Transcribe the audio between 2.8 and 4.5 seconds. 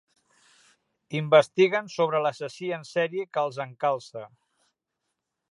sèrie que els encalça.